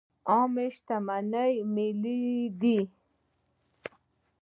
عامه 0.31 0.65
شتمني 0.75 1.51
ملي 1.73 2.21
ده 2.61 2.77